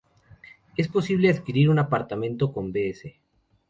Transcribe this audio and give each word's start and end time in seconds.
Es 0.77 0.87
posible 0.87 1.29
adquirir 1.29 1.69
un 1.69 1.77
apartamento 1.77 2.51
con 2.51 2.73
Bs. 2.73 3.03